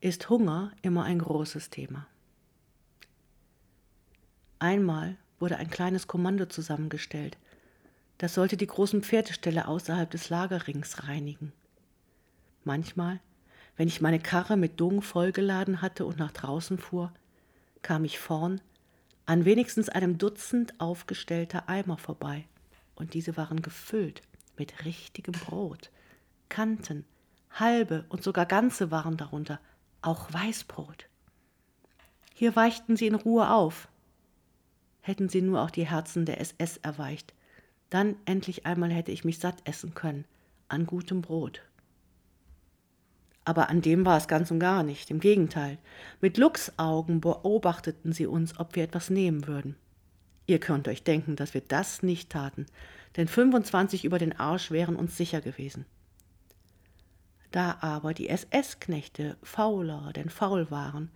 ist 0.00 0.28
Hunger 0.28 0.72
immer 0.82 1.04
ein 1.04 1.20
großes 1.20 1.70
Thema. 1.70 2.08
Einmal 4.58 5.16
wurde 5.38 5.56
ein 5.58 5.70
kleines 5.70 6.08
Kommando 6.08 6.46
zusammengestellt. 6.46 7.38
Das 8.18 8.34
sollte 8.34 8.56
die 8.56 8.66
großen 8.66 9.04
Pferdeställe 9.04 9.68
außerhalb 9.68 10.10
des 10.10 10.28
Lagerrings 10.28 11.06
reinigen. 11.06 11.52
Manchmal, 12.64 13.20
wenn 13.76 13.86
ich 13.86 14.00
meine 14.00 14.18
Karre 14.18 14.56
mit 14.56 14.80
Dung 14.80 15.00
vollgeladen 15.00 15.82
hatte 15.82 16.06
und 16.06 16.18
nach 16.18 16.32
draußen 16.32 16.78
fuhr, 16.78 17.12
kam 17.82 18.04
ich 18.04 18.18
vorn 18.18 18.60
an 19.24 19.44
wenigstens 19.44 19.88
einem 19.88 20.18
Dutzend 20.18 20.80
aufgestellter 20.80 21.68
Eimer 21.68 21.96
vorbei, 21.96 22.44
und 22.96 23.14
diese 23.14 23.36
waren 23.36 23.62
gefüllt 23.62 24.22
mit 24.56 24.84
richtigem 24.84 25.32
Brot. 25.32 25.90
Kanten, 26.48 27.04
halbe 27.50 28.04
und 28.08 28.22
sogar 28.22 28.46
ganze 28.46 28.90
waren 28.90 29.16
darunter, 29.16 29.60
auch 30.02 30.32
Weißbrot. 30.32 31.08
Hier 32.34 32.56
weichten 32.56 32.96
sie 32.96 33.06
in 33.06 33.14
Ruhe 33.14 33.50
auf, 33.50 33.88
hätten 35.00 35.28
sie 35.28 35.42
nur 35.42 35.62
auch 35.62 35.70
die 35.70 35.86
Herzen 35.86 36.26
der 36.26 36.40
SS 36.40 36.78
erweicht. 36.78 37.34
Dann 37.90 38.16
endlich 38.24 38.66
einmal 38.66 38.90
hätte 38.90 39.12
ich 39.12 39.24
mich 39.24 39.38
satt 39.38 39.56
essen 39.64 39.94
können 39.94 40.24
an 40.68 40.86
gutem 40.86 41.22
Brot. 41.22 41.62
Aber 43.44 43.68
an 43.68 43.82
dem 43.82 44.06
war 44.06 44.16
es 44.16 44.26
ganz 44.26 44.50
und 44.50 44.58
gar 44.58 44.82
nicht, 44.82 45.10
im 45.10 45.20
Gegenteil. 45.20 45.78
Mit 46.20 46.38
Luchsaugen 46.38 47.20
beobachteten 47.20 48.12
sie 48.12 48.26
uns, 48.26 48.58
ob 48.58 48.74
wir 48.74 48.84
etwas 48.84 49.10
nehmen 49.10 49.46
würden. 49.46 49.76
Ihr 50.46 50.58
könnt 50.58 50.88
euch 50.88 51.04
denken, 51.04 51.36
dass 51.36 51.54
wir 51.54 51.60
das 51.60 52.02
nicht 52.02 52.30
taten, 52.30 52.66
denn 53.16 53.28
25 53.28 54.04
über 54.04 54.18
den 54.18 54.38
Arsch 54.38 54.70
wären 54.70 54.96
uns 54.96 55.16
sicher 55.16 55.40
gewesen. 55.40 55.84
Da 57.54 57.78
aber 57.82 58.14
die 58.14 58.28
SS-Knechte 58.28 59.36
fauler 59.44 60.12
denn 60.12 60.28
faul 60.28 60.72
waren, 60.72 61.12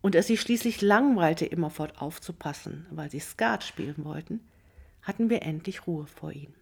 und 0.00 0.16
es 0.16 0.26
sich 0.26 0.40
schließlich 0.40 0.82
langweilte, 0.82 1.46
immerfort 1.46 2.02
aufzupassen, 2.02 2.84
weil 2.90 3.12
sie 3.12 3.20
Skat 3.20 3.62
spielen 3.62 4.04
wollten, 4.04 4.40
hatten 5.02 5.30
wir 5.30 5.42
endlich 5.42 5.86
Ruhe 5.86 6.08
vor 6.08 6.32
ihnen. 6.32 6.56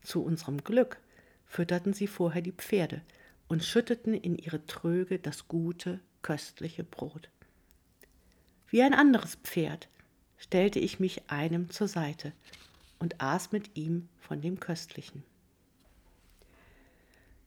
Zu 0.00 0.24
unserem 0.24 0.64
Glück 0.64 0.98
fütterten 1.46 1.92
sie 1.92 2.08
vorher 2.08 2.42
die 2.42 2.50
Pferde 2.50 3.02
und 3.46 3.62
schütteten 3.62 4.12
in 4.12 4.34
ihre 4.34 4.66
Tröge 4.66 5.20
das 5.20 5.46
gute, 5.46 6.00
köstliche 6.22 6.82
Brot. 6.82 7.30
Wie 8.66 8.82
ein 8.82 8.92
anderes 8.92 9.36
Pferd 9.36 9.88
stellte 10.36 10.80
ich 10.80 10.98
mich 10.98 11.30
einem 11.30 11.70
zur 11.70 11.86
Seite 11.86 12.32
und 12.98 13.20
aß 13.20 13.52
mit 13.52 13.76
ihm 13.76 14.08
von 14.18 14.40
dem 14.40 14.58
Köstlichen. 14.58 15.22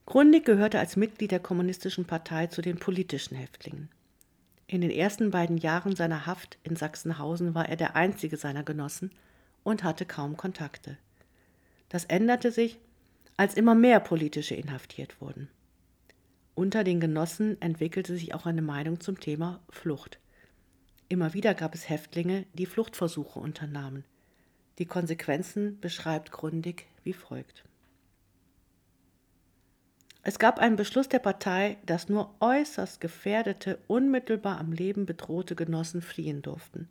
Grundig 0.05 0.45
gehörte 0.45 0.79
als 0.79 0.95
Mitglied 0.95 1.31
der 1.31 1.39
Kommunistischen 1.39 2.05
Partei 2.05 2.47
zu 2.47 2.61
den 2.61 2.77
politischen 2.77 3.35
Häftlingen. 3.35 3.89
In 4.67 4.81
den 4.81 4.91
ersten 4.91 5.31
beiden 5.31 5.57
Jahren 5.57 5.95
seiner 5.95 6.25
Haft 6.25 6.57
in 6.63 6.75
Sachsenhausen 6.75 7.55
war 7.55 7.67
er 7.69 7.75
der 7.75 7.95
einzige 7.95 8.37
seiner 8.37 8.63
Genossen 8.63 9.11
und 9.63 9.83
hatte 9.83 10.05
kaum 10.05 10.37
Kontakte. 10.37 10.97
Das 11.89 12.05
änderte 12.05 12.51
sich, 12.51 12.79
als 13.37 13.55
immer 13.55 13.75
mehr 13.75 13.99
politische 13.99 14.55
inhaftiert 14.55 15.21
wurden. 15.21 15.49
Unter 16.53 16.83
den 16.83 16.99
Genossen 16.99 17.59
entwickelte 17.61 18.13
sich 18.13 18.33
auch 18.33 18.45
eine 18.45 18.61
Meinung 18.61 18.99
zum 18.99 19.19
Thema 19.19 19.59
Flucht. 19.69 20.19
Immer 21.09 21.33
wieder 21.33 21.53
gab 21.53 21.75
es 21.75 21.89
Häftlinge, 21.89 22.45
die 22.53 22.65
Fluchtversuche 22.65 23.39
unternahmen. 23.39 24.05
Die 24.77 24.85
Konsequenzen 24.85 25.79
beschreibt 25.79 26.31
Grundig 26.31 26.85
wie 27.03 27.13
folgt. 27.13 27.65
Es 30.27 30.39
gab 30.39 30.57
einen 30.57 30.75
Beschluss 30.75 31.07
der 31.07 31.19
Partei, 31.19 31.77
dass 31.85 32.09
nur 32.09 32.33
äußerst 32.39 32.99
gefährdete, 32.99 33.77
unmittelbar 33.85 34.57
am 34.57 34.71
Leben 34.71 35.05
bedrohte 35.05 35.53
Genossen 35.55 36.01
fliehen 36.01 36.41
durften. 36.41 36.89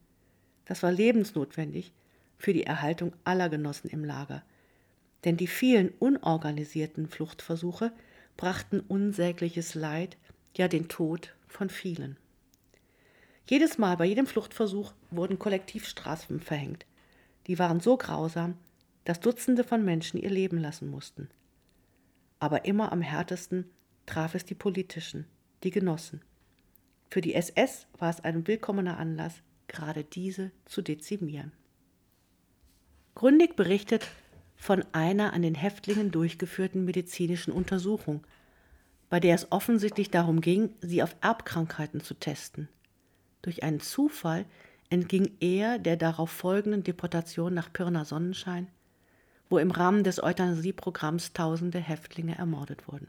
Das 0.67 0.85
war 0.85 0.93
lebensnotwendig 0.93 1.93
für 2.39 2.53
die 2.53 2.63
Erhaltung 2.63 3.13
aller 3.25 3.49
Genossen 3.49 3.91
im 3.91 4.05
Lager, 4.05 4.45
denn 5.25 5.37
die 5.37 5.49
vielen 5.49 5.89
unorganisierten 5.99 7.09
Fluchtversuche 7.09 7.91
brachten 8.37 8.79
unsägliches 8.79 9.75
Leid, 9.75 10.17
ja 10.57 10.69
den 10.69 10.87
Tod 10.87 11.35
von 11.49 11.71
vielen. 11.71 12.17
Jedes 13.51 13.79
Mal 13.79 13.97
bei 13.97 14.05
jedem 14.05 14.29
Fluchtversuch 14.29 14.93
wurden 15.11 15.41
Kollektivstrafen 15.41 16.39
verhängt. 16.39 16.87
Die 17.49 17.59
waren 17.59 17.81
so 17.81 17.97
grausam, 17.97 18.57
dass 19.05 19.19
Dutzende 19.19 19.65
von 19.65 19.85
Menschen 19.85 20.21
ihr 20.21 20.31
Leben 20.31 20.59
lassen 20.59 20.89
mussten 20.89 21.29
aber 22.39 22.65
immer 22.65 22.93
am 22.93 23.01
härtesten 23.01 23.71
traf 24.07 24.35
es 24.35 24.45
die 24.45 24.55
politischen, 24.55 25.27
die 25.63 25.71
Genossen. 25.71 26.21
Für 27.11 27.21
die 27.21 27.35
SS 27.35 27.87
war 27.99 28.11
es 28.11 28.21
ein 28.23 28.47
willkommener 28.47 28.99
Anlass, 28.99 29.43
gerade 29.69 30.05
diese 30.05 30.51
zu 30.65 30.83
dezimieren. 30.83 31.53
Gründig 33.15 33.57
berichtet 33.57 34.09
von 34.57 34.85
einer 34.93 35.33
an 35.33 35.43
den 35.43 35.55
Häftlingen 35.55 36.11
durchgeführten 36.11 36.85
medizinischen 36.85 37.53
Untersuchung, 37.53 38.27
bei 39.09 39.21
der 39.21 39.35
es 39.35 39.53
offensichtlich 39.53 40.11
darum 40.11 40.41
ging, 40.41 40.71
sie 40.81 41.03
auf 41.03 41.15
Erbkrankheiten 41.21 42.01
zu 42.01 42.15
testen. 42.15 42.69
Durch 43.43 43.63
einen 43.63 43.81
Zufall 43.81 44.47
entging 44.91 45.31
er 45.41 45.79
der 45.79 45.97
darauf 45.97 46.31
folgenden 46.31 46.83
Deportation 46.83 47.55
nach 47.55 47.73
Pirna 47.73 48.05
Sonnenschein, 48.05 48.69
wo 49.49 49.59
im 49.59 49.71
Rahmen 49.71 50.05
des 50.05 50.23
Euthanasieprogramms 50.23 51.33
tausende 51.33 51.79
Häftlinge 51.79 52.37
ermordet 52.37 52.89
wurden. 52.89 53.09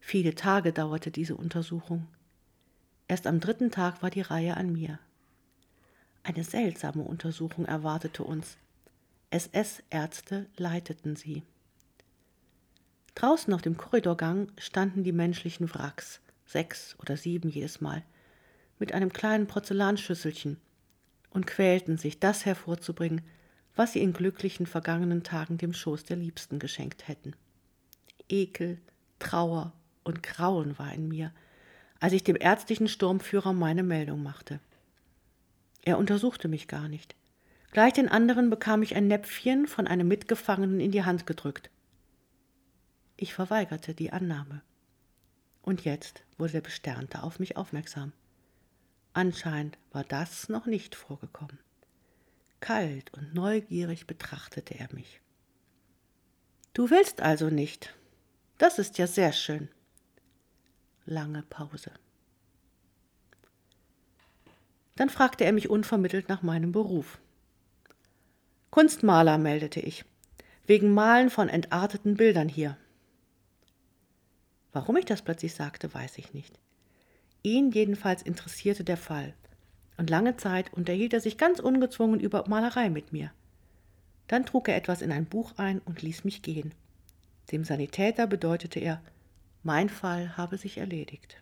Viele 0.00 0.34
Tage 0.34 0.72
dauerte 0.72 1.10
diese 1.10 1.34
Untersuchung. 1.34 2.06
Erst 3.08 3.26
am 3.26 3.40
dritten 3.40 3.70
Tag 3.70 4.02
war 4.02 4.10
die 4.10 4.20
Reihe 4.20 4.56
an 4.56 4.72
mir. 4.72 4.98
Eine 6.22 6.44
seltsame 6.44 7.02
Untersuchung 7.02 7.66
erwartete 7.66 8.24
uns. 8.24 8.56
SS-Ärzte 9.30 10.46
leiteten 10.56 11.16
sie. 11.16 11.42
Draußen 13.16 13.52
auf 13.54 13.62
dem 13.62 13.76
Korridorgang 13.76 14.52
standen 14.58 15.02
die 15.02 15.12
menschlichen 15.12 15.72
Wracks, 15.74 16.20
sechs 16.44 16.96
oder 17.00 17.16
sieben 17.16 17.48
jedes 17.48 17.80
Mal, 17.80 18.02
mit 18.78 18.92
einem 18.92 19.12
kleinen 19.12 19.46
Porzellanschüsselchen 19.46 20.58
und 21.30 21.46
quälten 21.46 21.96
sich, 21.98 22.20
das 22.20 22.44
hervorzubringen, 22.44 23.22
was 23.76 23.92
sie 23.92 24.00
in 24.00 24.12
glücklichen 24.12 24.66
vergangenen 24.66 25.22
Tagen 25.22 25.58
dem 25.58 25.72
Schoß 25.72 26.04
der 26.04 26.16
Liebsten 26.16 26.58
geschenkt 26.58 27.06
hätten. 27.06 27.34
Ekel, 28.28 28.78
Trauer 29.18 29.72
und 30.02 30.22
Grauen 30.22 30.78
war 30.78 30.92
in 30.92 31.08
mir, 31.08 31.32
als 32.00 32.12
ich 32.12 32.24
dem 32.24 32.36
ärztlichen 32.38 32.88
Sturmführer 32.88 33.52
meine 33.52 33.82
Meldung 33.82 34.22
machte. 34.22 34.60
Er 35.82 35.98
untersuchte 35.98 36.48
mich 36.48 36.68
gar 36.68 36.88
nicht. 36.88 37.14
Gleich 37.70 37.92
den 37.92 38.08
anderen 38.08 38.50
bekam 38.50 38.82
ich 38.82 38.96
ein 38.96 39.06
Näpfchen 39.06 39.66
von 39.66 39.86
einem 39.86 40.08
Mitgefangenen 40.08 40.80
in 40.80 40.90
die 40.90 41.04
Hand 41.04 41.26
gedrückt. 41.26 41.70
Ich 43.16 43.34
verweigerte 43.34 43.94
die 43.94 44.12
Annahme. 44.12 44.62
Und 45.62 45.84
jetzt 45.84 46.22
wurde 46.38 46.52
der 46.52 46.60
Besternte 46.62 47.22
auf 47.22 47.38
mich 47.38 47.56
aufmerksam. 47.56 48.12
Anscheinend 49.12 49.78
war 49.92 50.04
das 50.04 50.48
noch 50.48 50.66
nicht 50.66 50.94
vorgekommen. 50.94 51.58
Kalt 52.66 53.14
und 53.14 53.32
neugierig 53.32 54.08
betrachtete 54.08 54.76
er 54.76 54.92
mich. 54.92 55.20
Du 56.74 56.90
willst 56.90 57.20
also 57.20 57.48
nicht. 57.48 57.94
Das 58.58 58.80
ist 58.80 58.98
ja 58.98 59.06
sehr 59.06 59.32
schön. 59.32 59.68
Lange 61.04 61.44
Pause. 61.44 61.92
Dann 64.96 65.10
fragte 65.10 65.44
er 65.44 65.52
mich 65.52 65.70
unvermittelt 65.70 66.28
nach 66.28 66.42
meinem 66.42 66.72
Beruf. 66.72 67.20
Kunstmaler, 68.70 69.38
meldete 69.38 69.78
ich, 69.78 70.04
wegen 70.66 70.92
Malen 70.92 71.30
von 71.30 71.48
entarteten 71.48 72.16
Bildern 72.16 72.48
hier. 72.48 72.76
Warum 74.72 74.96
ich 74.96 75.04
das 75.04 75.22
plötzlich 75.22 75.54
sagte, 75.54 75.94
weiß 75.94 76.18
ich 76.18 76.34
nicht. 76.34 76.58
Ihn 77.44 77.70
jedenfalls 77.70 78.22
interessierte 78.22 78.82
der 78.82 78.96
Fall, 78.96 79.34
und 79.96 80.10
lange 80.10 80.36
Zeit 80.36 80.72
unterhielt 80.72 81.14
er 81.14 81.20
sich 81.20 81.38
ganz 81.38 81.58
ungezwungen 81.58 82.20
über 82.20 82.44
Malerei 82.48 82.90
mit 82.90 83.12
mir. 83.12 83.32
Dann 84.28 84.44
trug 84.44 84.68
er 84.68 84.76
etwas 84.76 85.02
in 85.02 85.12
ein 85.12 85.26
Buch 85.26 85.54
ein 85.56 85.80
und 85.80 86.02
ließ 86.02 86.24
mich 86.24 86.42
gehen. 86.42 86.74
Dem 87.52 87.64
Sanitäter 87.64 88.26
bedeutete 88.26 88.80
er, 88.80 89.00
mein 89.62 89.88
Fall 89.88 90.36
habe 90.36 90.58
sich 90.58 90.78
erledigt. 90.78 91.40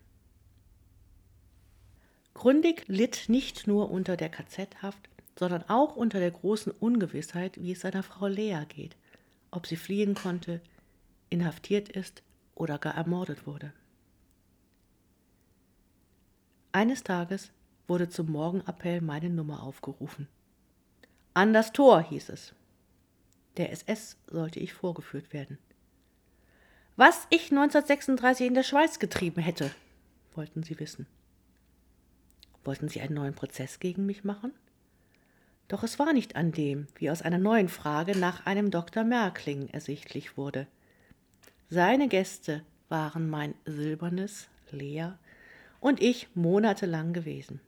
Grundig 2.35 2.85
litt 2.89 3.29
nicht 3.29 3.67
nur 3.67 3.91
unter 3.91 4.17
der 4.17 4.29
KZ-Haft, 4.29 5.09
sondern 5.39 5.65
auch 5.69 5.97
unter 5.97 6.19
der 6.21 6.31
großen 6.31 6.73
Ungewissheit, 6.73 7.61
wie 7.61 7.73
es 7.73 7.81
seiner 7.81 8.03
Frau 8.03 8.27
Lea 8.27 8.65
geht, 8.69 8.97
ob 9.51 9.67
sie 9.67 9.77
fliehen 9.77 10.15
konnte, 10.15 10.61
inhaftiert 11.31 11.88
ist 11.88 12.23
oder 12.55 12.79
gar 12.79 12.95
ermordet 12.95 13.47
wurde. 13.47 13.73
Eines 16.73 17.05
Tages 17.05 17.53
wurde 17.87 18.09
zum 18.09 18.31
Morgenappell 18.31 19.01
meine 19.01 19.31
Nummer 19.31 19.62
aufgerufen. 19.62 20.29
An 21.35 21.53
das 21.53 21.73
Tor 21.73 22.03
hieß 22.03 22.29
es. 22.29 22.55
Der 23.57 23.73
SS 23.73 24.16
sollte 24.27 24.61
ich 24.61 24.73
vorgeführt 24.73 25.33
werden. 25.33 25.59
Was 26.97 27.27
ich 27.31 27.51
1936 27.51 28.47
in 28.47 28.55
der 28.55 28.62
Schweiz 28.62 28.99
getrieben 28.99 29.40
hätte, 29.40 29.70
wollten 30.35 30.62
sie 30.62 30.79
wissen. 30.79 31.07
Wollten 32.62 32.88
sie 32.88 33.01
einen 33.01 33.14
neuen 33.14 33.35
Prozess 33.35 33.81
gegen 33.81 34.07
mich 34.07 34.25
machen? 34.25 34.53
Doch 35.68 35.83
es 35.83 35.99
war 35.99 36.12
nicht 36.12 36.37
an 36.37 36.53
dem, 36.53 36.87
wie 36.97 37.11
aus 37.11 37.23
einer 37.23 37.38
neuen 37.38 37.68
Frage 37.68 38.16
nach 38.16 38.47
einem 38.47 38.70
Dr. 38.70 39.03
Merkling 39.05 39.68
ersichtlich 39.70 40.37
wurde. 40.37 40.66
Seine 41.68 42.09
Gäste 42.09 42.62
waren 42.88 43.29
mein 43.29 43.55
silbernes, 43.64 44.49
leer 44.70 45.18
und 45.81 46.01
ich 46.01 46.29
monatelang 46.35 47.12
gewesen. 47.12 47.61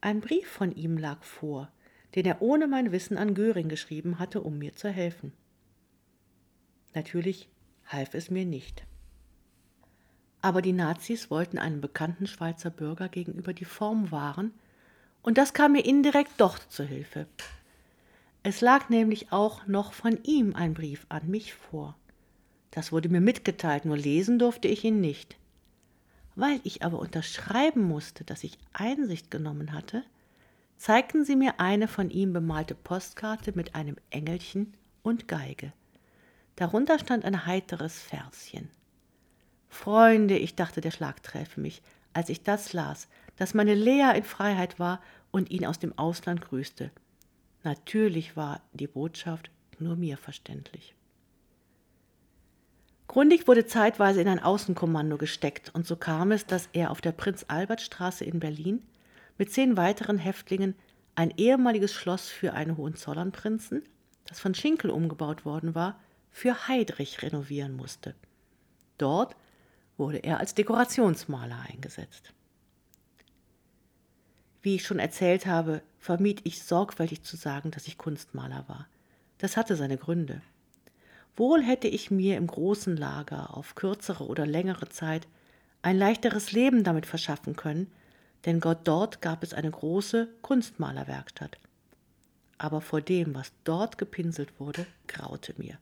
Ein 0.00 0.20
Brief 0.20 0.48
von 0.48 0.72
ihm 0.72 0.96
lag 0.96 1.24
vor, 1.24 1.72
den 2.14 2.24
er 2.24 2.40
ohne 2.40 2.68
mein 2.68 2.92
Wissen 2.92 3.18
an 3.18 3.34
Göring 3.34 3.68
geschrieben 3.68 4.18
hatte, 4.18 4.42
um 4.42 4.58
mir 4.58 4.76
zu 4.76 4.88
helfen. 4.88 5.32
Natürlich 6.94 7.48
half 7.86 8.14
es 8.14 8.30
mir 8.30 8.44
nicht. 8.44 8.84
Aber 10.40 10.62
die 10.62 10.72
Nazis 10.72 11.30
wollten 11.30 11.58
einem 11.58 11.80
bekannten 11.80 12.26
Schweizer 12.26 12.70
Bürger 12.70 13.08
gegenüber 13.08 13.52
die 13.52 13.64
Form 13.64 14.10
wahren, 14.10 14.52
und 15.22 15.36
das 15.36 15.52
kam 15.52 15.72
mir 15.72 15.84
indirekt 15.84 16.32
doch 16.38 16.58
zu 16.58 16.84
Hilfe. 16.84 17.26
Es 18.44 18.60
lag 18.60 18.88
nämlich 18.88 19.32
auch 19.32 19.66
noch 19.66 19.92
von 19.92 20.22
ihm 20.22 20.54
ein 20.54 20.74
Brief 20.74 21.06
an 21.08 21.28
mich 21.28 21.54
vor. 21.54 21.96
Das 22.70 22.92
wurde 22.92 23.08
mir 23.08 23.20
mitgeteilt, 23.20 23.84
nur 23.84 23.96
lesen 23.96 24.38
durfte 24.38 24.68
ich 24.68 24.84
ihn 24.84 25.00
nicht. 25.00 25.36
Weil 26.38 26.60
ich 26.62 26.84
aber 26.84 27.00
unterschreiben 27.00 27.82
musste, 27.82 28.22
dass 28.22 28.44
ich 28.44 28.58
Einsicht 28.72 29.28
genommen 29.28 29.72
hatte, 29.72 30.04
zeigten 30.76 31.24
sie 31.24 31.34
mir 31.34 31.58
eine 31.58 31.88
von 31.88 32.10
ihm 32.10 32.32
bemalte 32.32 32.76
Postkarte 32.76 33.50
mit 33.56 33.74
einem 33.74 33.96
Engelchen 34.10 34.72
und 35.02 35.26
Geige. 35.26 35.72
Darunter 36.54 37.00
stand 37.00 37.24
ein 37.24 37.44
heiteres 37.44 38.00
Verschen. 38.00 38.70
Freunde, 39.68 40.38
ich 40.38 40.54
dachte, 40.54 40.80
der 40.80 40.92
Schlag 40.92 41.24
träfe 41.24 41.60
mich, 41.60 41.82
als 42.12 42.28
ich 42.28 42.44
das 42.44 42.72
las, 42.72 43.08
dass 43.34 43.52
meine 43.52 43.74
Lea 43.74 44.12
in 44.14 44.22
Freiheit 44.22 44.78
war 44.78 45.02
und 45.32 45.50
ihn 45.50 45.66
aus 45.66 45.80
dem 45.80 45.98
Ausland 45.98 46.40
grüßte. 46.40 46.92
Natürlich 47.64 48.36
war 48.36 48.62
die 48.72 48.86
Botschaft 48.86 49.50
nur 49.80 49.96
mir 49.96 50.16
verständlich. 50.16 50.94
Grundig 53.08 53.48
wurde 53.48 53.66
zeitweise 53.66 54.20
in 54.20 54.28
ein 54.28 54.42
Außenkommando 54.42 55.16
gesteckt 55.16 55.74
und 55.74 55.86
so 55.86 55.96
kam 55.96 56.30
es, 56.30 56.44
dass 56.44 56.68
er 56.74 56.90
auf 56.90 57.00
der 57.00 57.12
Prinz-Albert-Straße 57.12 58.22
in 58.24 58.38
Berlin 58.38 58.82
mit 59.38 59.50
zehn 59.50 59.78
weiteren 59.78 60.18
Häftlingen 60.18 60.74
ein 61.14 61.32
ehemaliges 61.36 61.94
Schloss 61.94 62.28
für 62.28 62.52
einen 62.52 62.76
Hohenzollernprinzen, 62.76 63.82
das 64.26 64.40
von 64.40 64.54
Schinkel 64.54 64.90
umgebaut 64.90 65.46
worden 65.46 65.74
war, 65.74 65.98
für 66.30 66.68
Heidrich 66.68 67.22
renovieren 67.22 67.74
musste. 67.74 68.14
Dort 68.98 69.34
wurde 69.96 70.18
er 70.18 70.38
als 70.38 70.54
Dekorationsmaler 70.54 71.64
eingesetzt. 71.72 72.34
Wie 74.60 74.74
ich 74.74 74.84
schon 74.84 74.98
erzählt 74.98 75.46
habe, 75.46 75.80
vermied 75.98 76.42
ich 76.44 76.62
sorgfältig 76.62 77.22
zu 77.22 77.36
sagen, 77.36 77.70
dass 77.70 77.86
ich 77.86 77.96
Kunstmaler 77.96 78.68
war. 78.68 78.86
Das 79.38 79.56
hatte 79.56 79.76
seine 79.76 79.96
Gründe. 79.96 80.42
Wohl 81.38 81.62
hätte 81.62 81.86
ich 81.86 82.10
mir 82.10 82.36
im 82.36 82.48
großen 82.48 82.96
Lager 82.96 83.56
auf 83.56 83.76
kürzere 83.76 84.26
oder 84.26 84.44
längere 84.44 84.88
Zeit 84.88 85.28
ein 85.82 85.96
leichteres 85.96 86.50
Leben 86.50 86.82
damit 86.82 87.06
verschaffen 87.06 87.54
können, 87.54 87.86
denn 88.44 88.58
Gott 88.58 88.80
dort 88.82 89.22
gab 89.22 89.44
es 89.44 89.54
eine 89.54 89.70
große 89.70 90.28
Kunstmalerwerkstatt. 90.42 91.58
Aber 92.58 92.80
vor 92.80 93.00
dem, 93.00 93.36
was 93.36 93.52
dort 93.62 93.98
gepinselt 93.98 94.58
wurde, 94.58 94.84
graute 95.06 95.54
mir. 95.58 95.78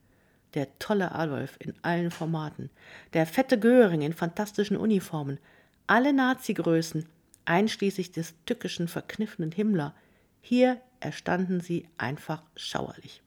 Der 0.53 0.79
tolle 0.79 1.13
Adolf 1.13 1.57
in 1.59 1.73
allen 1.81 2.11
Formaten, 2.11 2.69
der 3.15 3.27
fette 3.27 3.59
Göring 3.59 4.03
in 4.03 4.13
fantastischen 4.13 4.77
Uniformen, 4.77 5.39
alle 5.87 6.13
Nazi-Größen, 6.13 7.07
einschließlich 7.47 8.13
des 8.13 8.35
tückischen, 8.45 8.89
verkniffenen 8.89 9.53
Himmler, 9.53 9.95
hier 10.43 10.83
erstanden 11.01 11.61
sie 11.61 11.89
einfach 11.97 12.43
schauerlich. 12.57 13.23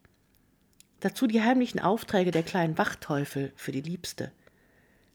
Dazu 1.01 1.27
die 1.27 1.41
heimlichen 1.41 1.79
Aufträge 1.79 2.31
der 2.31 2.43
kleinen 2.43 2.77
Wachteufel 2.77 3.53
für 3.55 3.71
die 3.71 3.81
Liebste. 3.81 4.31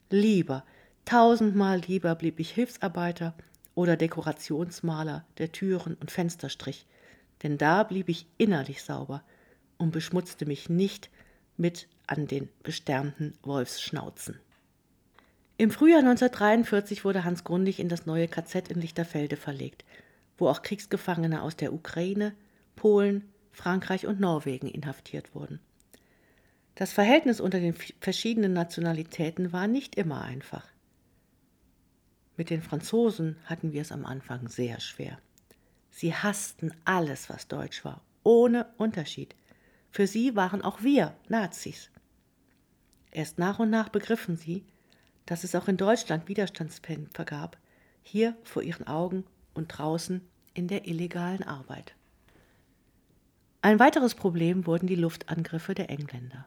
Lieber, 0.09 0.63
tausendmal 1.05 1.79
lieber 1.79 2.15
blieb 2.15 2.39
ich 2.39 2.51
Hilfsarbeiter 2.51 3.35
oder 3.75 3.95
Dekorationsmaler, 3.95 5.25
der 5.37 5.51
Türen 5.51 5.95
und 5.95 6.09
Fenster 6.09 6.49
strich, 6.49 6.87
denn 7.43 7.59
da 7.59 7.83
blieb 7.83 8.09
ich 8.09 8.25
innerlich 8.37 8.81
sauber 8.81 9.23
und 9.77 9.91
beschmutzte 9.91 10.47
mich 10.47 10.69
nicht 10.69 11.11
mit 11.57 11.87
an 12.07 12.25
den 12.25 12.49
besternten 12.63 13.37
Wolfsschnauzen. 13.43 14.39
Im 15.57 15.69
Frühjahr 15.69 15.99
1943 15.99 17.05
wurde 17.05 17.23
Hans 17.23 17.43
Grundig 17.43 17.79
in 17.79 17.89
das 17.89 18.05
neue 18.05 18.27
KZ 18.27 18.69
in 18.69 18.81
Lichterfelde 18.81 19.37
verlegt, 19.37 19.85
wo 20.37 20.49
auch 20.49 20.63
Kriegsgefangene 20.63 21.41
aus 21.43 21.55
der 21.55 21.73
Ukraine, 21.73 22.33
Polen, 22.75 23.29
Frankreich 23.51 24.05
und 24.05 24.19
Norwegen 24.19 24.67
inhaftiert 24.67 25.33
wurden. 25.33 25.59
Das 26.75 26.91
Verhältnis 26.91 27.39
unter 27.39 27.59
den 27.59 27.73
verschiedenen 28.01 28.51
Nationalitäten 28.51 29.53
war 29.53 29.67
nicht 29.67 29.95
immer 29.95 30.21
einfach. 30.21 30.67
Mit 32.35 32.49
den 32.49 32.61
Franzosen 32.61 33.37
hatten 33.45 33.71
wir 33.71 33.81
es 33.81 33.93
am 33.93 34.05
Anfang 34.05 34.49
sehr 34.49 34.81
schwer. 34.81 35.17
Sie 35.89 36.13
hassten 36.13 36.73
alles, 36.83 37.29
was 37.29 37.47
deutsch 37.47 37.85
war, 37.85 38.01
ohne 38.23 38.67
Unterschied. 38.77 39.35
Für 39.89 40.05
sie 40.05 40.35
waren 40.35 40.61
auch 40.61 40.83
wir 40.83 41.15
Nazis. 41.29 41.89
Erst 43.11 43.39
nach 43.39 43.59
und 43.59 43.69
nach 43.69 43.87
begriffen 43.87 44.35
sie, 44.35 44.65
dass 45.25 45.45
es 45.45 45.55
auch 45.55 45.69
in 45.69 45.77
Deutschland 45.77 46.27
Widerstandskämpfer 46.27 47.23
gab, 47.23 47.57
hier 48.03 48.35
vor 48.43 48.61
ihren 48.61 48.85
Augen 48.85 49.23
und 49.53 49.69
draußen 49.69 50.19
in 50.53 50.67
der 50.67 50.85
illegalen 50.85 51.43
Arbeit. 51.43 51.95
Ein 53.61 53.79
weiteres 53.79 54.13
Problem 54.13 54.65
wurden 54.65 54.87
die 54.87 54.95
Luftangriffe 54.95 55.73
der 55.73 55.89
Engländer. 55.89 56.45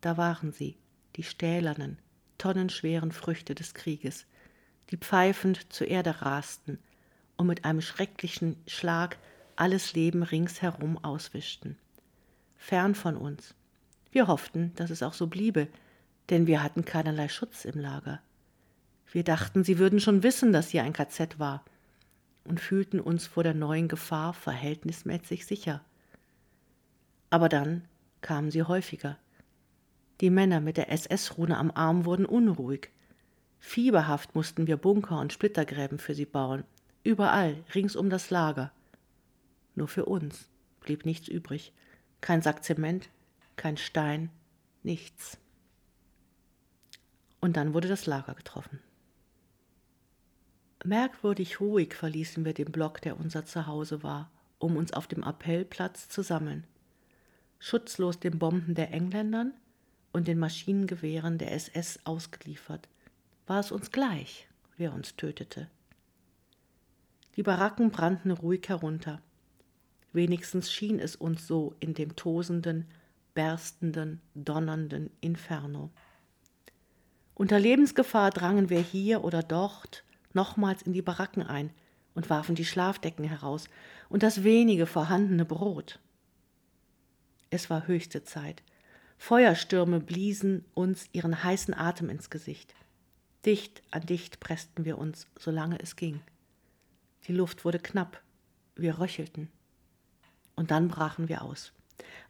Da 0.00 0.16
waren 0.16 0.52
sie, 0.52 0.76
die 1.16 1.22
stählernen, 1.22 1.98
tonnenschweren 2.38 3.12
Früchte 3.12 3.54
des 3.54 3.74
Krieges, 3.74 4.26
die 4.90 4.96
pfeifend 4.96 5.72
zur 5.72 5.88
Erde 5.88 6.22
rasten 6.22 6.78
und 7.36 7.46
mit 7.46 7.64
einem 7.64 7.80
schrecklichen 7.80 8.56
Schlag 8.66 9.18
alles 9.56 9.92
Leben 9.94 10.22
ringsherum 10.22 11.02
auswischten. 11.02 11.76
Fern 12.56 12.94
von 12.94 13.16
uns. 13.16 13.54
Wir 14.10 14.26
hofften, 14.26 14.72
dass 14.76 14.90
es 14.90 15.02
auch 15.02 15.14
so 15.14 15.26
bliebe, 15.26 15.68
denn 16.30 16.46
wir 16.46 16.62
hatten 16.62 16.84
keinerlei 16.84 17.28
Schutz 17.28 17.64
im 17.64 17.78
Lager. 17.78 18.20
Wir 19.10 19.24
dachten, 19.24 19.64
sie 19.64 19.78
würden 19.78 20.00
schon 20.00 20.22
wissen, 20.22 20.52
dass 20.52 20.68
hier 20.68 20.82
ein 20.82 20.92
KZ 20.92 21.38
war 21.38 21.64
und 22.44 22.60
fühlten 22.60 23.00
uns 23.00 23.26
vor 23.26 23.42
der 23.42 23.54
neuen 23.54 23.88
Gefahr 23.88 24.34
verhältnismäßig 24.34 25.46
sicher. 25.46 25.82
Aber 27.30 27.48
dann 27.48 27.84
kamen 28.20 28.50
sie 28.50 28.62
häufiger. 28.62 29.18
Die 30.20 30.30
Männer 30.30 30.60
mit 30.60 30.76
der 30.76 30.90
SS-Rune 30.90 31.56
am 31.56 31.70
Arm 31.70 32.04
wurden 32.04 32.26
unruhig. 32.26 32.90
Fieberhaft 33.60 34.34
mussten 34.34 34.66
wir 34.66 34.76
Bunker 34.76 35.20
und 35.20 35.32
Splittergräben 35.32 35.98
für 35.98 36.14
sie 36.14 36.26
bauen, 36.26 36.64
überall, 37.04 37.56
rings 37.74 37.94
um 37.96 38.10
das 38.10 38.30
Lager. 38.30 38.72
Nur 39.74 39.88
für 39.88 40.06
uns 40.06 40.48
blieb 40.80 41.04
nichts 41.04 41.28
übrig. 41.28 41.72
Kein 42.20 42.42
Sack 42.42 42.64
Zement, 42.64 43.08
kein 43.56 43.76
Stein, 43.76 44.30
nichts. 44.82 45.38
Und 47.40 47.56
dann 47.56 47.74
wurde 47.74 47.88
das 47.88 48.06
Lager 48.06 48.34
getroffen. 48.34 48.80
Merkwürdig 50.84 51.60
ruhig 51.60 51.94
verließen 51.94 52.44
wir 52.44 52.54
den 52.54 52.72
Block, 52.72 53.00
der 53.02 53.18
unser 53.18 53.44
Zuhause 53.44 54.02
war, 54.02 54.30
um 54.58 54.76
uns 54.76 54.92
auf 54.92 55.06
dem 55.06 55.22
Appellplatz 55.22 56.08
zu 56.08 56.22
sammeln. 56.22 56.64
Schutzlos 57.60 58.18
den 58.20 58.38
Bomben 58.38 58.74
der 58.74 58.92
Engländern 58.92 59.52
und 60.12 60.28
den 60.28 60.38
Maschinengewehren 60.38 61.38
der 61.38 61.52
SS 61.52 62.00
ausgeliefert, 62.04 62.88
war 63.46 63.60
es 63.60 63.72
uns 63.72 63.90
gleich, 63.90 64.48
wer 64.76 64.92
uns 64.92 65.16
tötete. 65.16 65.68
Die 67.36 67.42
Baracken 67.42 67.90
brannten 67.90 68.30
ruhig 68.30 68.68
herunter. 68.68 69.22
Wenigstens 70.12 70.72
schien 70.72 70.98
es 70.98 71.14
uns 71.14 71.46
so 71.46 71.74
in 71.80 71.94
dem 71.94 72.16
tosenden, 72.16 72.86
berstenden, 73.34 74.20
donnernden 74.34 75.10
Inferno. 75.20 75.90
Unter 77.34 77.60
Lebensgefahr 77.60 78.30
drangen 78.30 78.68
wir 78.68 78.80
hier 78.80 79.22
oder 79.22 79.44
dort 79.44 80.04
nochmals 80.32 80.82
in 80.82 80.92
die 80.92 81.02
Baracken 81.02 81.42
ein 81.44 81.70
und 82.14 82.28
warfen 82.30 82.56
die 82.56 82.64
Schlafdecken 82.64 83.24
heraus 83.24 83.68
und 84.08 84.24
das 84.24 84.42
wenige 84.42 84.86
vorhandene 84.86 85.44
Brot. 85.44 86.00
Es 87.50 87.70
war 87.70 87.86
höchste 87.86 88.24
Zeit, 88.24 88.64
Feuerstürme 89.18 90.00
bliesen 90.00 90.64
uns 90.74 91.08
ihren 91.12 91.42
heißen 91.42 91.74
Atem 91.74 92.08
ins 92.08 92.30
Gesicht. 92.30 92.74
Dicht 93.44 93.82
an 93.90 94.06
dicht 94.06 94.40
pressten 94.40 94.84
wir 94.84 94.96
uns, 94.96 95.26
solange 95.38 95.78
es 95.80 95.96
ging. 95.96 96.20
Die 97.26 97.32
Luft 97.32 97.64
wurde 97.64 97.78
knapp, 97.78 98.22
wir 98.74 98.98
röchelten. 98.98 99.50
Und 100.56 100.70
dann 100.70 100.88
brachen 100.88 101.28
wir 101.28 101.42
aus. 101.42 101.72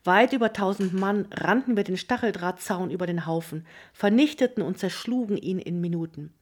Weit 0.02 0.32
über 0.32 0.52
tausend 0.52 0.94
Mann 0.94 1.26
rannten 1.30 1.76
wir 1.76 1.84
den 1.84 1.96
Stacheldrahtzaun 1.96 2.90
über 2.90 3.06
den 3.06 3.26
Haufen, 3.26 3.66
vernichteten 3.92 4.62
und 4.62 4.78
zerschlugen 4.78 5.36
ihn 5.36 5.58
in 5.58 5.80
Minuten. 5.80 6.32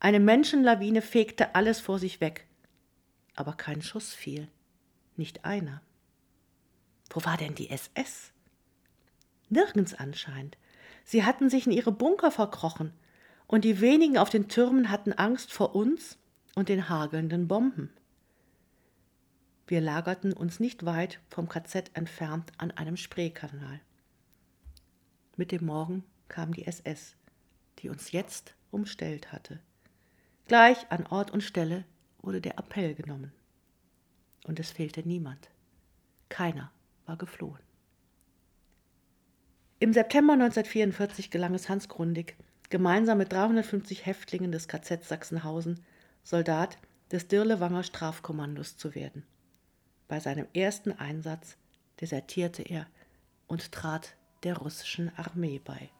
Eine 0.00 0.20
Menschenlawine 0.20 1.02
fegte 1.02 1.54
alles 1.54 1.80
vor 1.80 1.98
sich 1.98 2.20
weg. 2.20 2.46
Aber 3.34 3.52
kein 3.52 3.82
Schuss 3.82 4.14
fiel. 4.14 4.48
Nicht 5.16 5.44
einer. 5.44 5.82
Wo 7.10 7.24
war 7.24 7.36
denn 7.36 7.54
die 7.54 7.70
SS? 7.70 8.32
Nirgends 9.50 9.94
anscheinend. 9.94 10.56
Sie 11.04 11.24
hatten 11.24 11.48
sich 11.50 11.66
in 11.66 11.72
ihre 11.72 11.92
Bunker 11.92 12.30
verkrochen, 12.30 12.92
und 13.46 13.64
die 13.64 13.80
wenigen 13.80 14.18
auf 14.18 14.28
den 14.28 14.48
Türmen 14.48 14.90
hatten 14.90 15.14
Angst 15.14 15.52
vor 15.52 15.74
uns 15.74 16.18
und 16.54 16.68
den 16.68 16.88
hagelnden 16.88 17.48
Bomben. 17.48 17.90
Wir 19.66 19.80
lagerten 19.80 20.32
uns 20.32 20.60
nicht 20.60 20.84
weit 20.84 21.20
vom 21.28 21.48
KZ 21.48 21.90
entfernt 21.94 22.52
an 22.58 22.70
einem 22.70 22.96
Spreekanal. 22.96 23.80
Mit 25.36 25.52
dem 25.52 25.64
Morgen 25.64 26.04
kam 26.28 26.52
die 26.52 26.66
SS, 26.66 27.16
die 27.78 27.88
uns 27.88 28.12
jetzt 28.12 28.54
umstellt 28.70 29.32
hatte. 29.32 29.60
Gleich 30.46 30.90
an 30.90 31.06
Ort 31.06 31.30
und 31.30 31.42
Stelle 31.42 31.84
wurde 32.20 32.40
der 32.40 32.58
Appell 32.58 32.94
genommen. 32.94 33.32
Und 34.44 34.58
es 34.58 34.70
fehlte 34.70 35.06
niemand. 35.06 35.50
Keiner 36.28 36.70
war 37.06 37.16
geflohen. 37.16 37.67
Im 39.80 39.92
September 39.92 40.32
1944 40.32 41.30
gelang 41.30 41.54
es 41.54 41.68
Hans 41.68 41.88
Grundig, 41.88 42.36
gemeinsam 42.68 43.18
mit 43.18 43.32
350 43.32 44.06
Häftlingen 44.06 44.50
des 44.50 44.66
KZ 44.66 45.04
Sachsenhausen 45.04 45.84
Soldat 46.24 46.78
des 47.12 47.28
Dirlewanger 47.28 47.84
Strafkommandos 47.84 48.76
zu 48.76 48.96
werden. 48.96 49.24
Bei 50.08 50.18
seinem 50.18 50.48
ersten 50.52 50.90
Einsatz 50.90 51.56
desertierte 52.00 52.62
er 52.62 52.88
und 53.46 53.70
trat 53.70 54.16
der 54.42 54.56
russischen 54.56 55.12
Armee 55.16 55.60
bei. 55.64 55.90